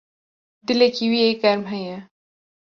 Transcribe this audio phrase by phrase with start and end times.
[0.67, 1.97] Dilekî wî yê germ heye.